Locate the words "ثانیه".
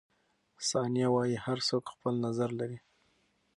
0.69-1.07